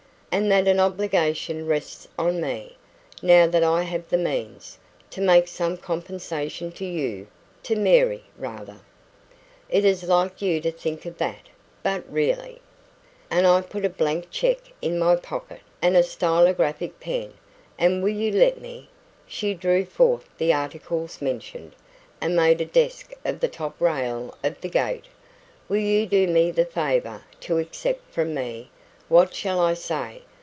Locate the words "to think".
10.61-11.05